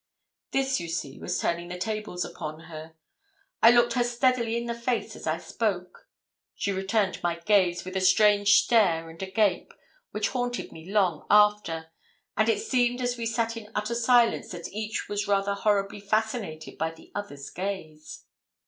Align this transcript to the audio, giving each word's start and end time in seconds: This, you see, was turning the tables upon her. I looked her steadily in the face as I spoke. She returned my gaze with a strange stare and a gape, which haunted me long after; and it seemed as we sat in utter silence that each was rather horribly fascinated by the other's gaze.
This, 0.49 0.79
you 0.79 0.87
see, 0.87 1.19
was 1.19 1.39
turning 1.39 1.67
the 1.67 1.77
tables 1.77 2.25
upon 2.25 2.61
her. 2.61 2.95
I 3.61 3.69
looked 3.69 3.93
her 3.93 4.03
steadily 4.03 4.57
in 4.57 4.65
the 4.65 4.73
face 4.73 5.15
as 5.15 5.27
I 5.27 5.37
spoke. 5.37 6.07
She 6.55 6.71
returned 6.71 7.21
my 7.21 7.37
gaze 7.37 7.85
with 7.85 7.95
a 7.95 8.01
strange 8.01 8.61
stare 8.63 9.11
and 9.11 9.21
a 9.21 9.29
gape, 9.29 9.75
which 10.09 10.29
haunted 10.29 10.71
me 10.71 10.89
long 10.91 11.27
after; 11.29 11.91
and 12.35 12.49
it 12.49 12.63
seemed 12.63 12.99
as 12.99 13.15
we 13.15 13.27
sat 13.27 13.55
in 13.55 13.69
utter 13.75 13.93
silence 13.93 14.49
that 14.53 14.69
each 14.73 15.07
was 15.07 15.27
rather 15.27 15.53
horribly 15.53 15.99
fascinated 15.99 16.79
by 16.79 16.89
the 16.89 17.11
other's 17.13 17.51
gaze. 17.51 18.25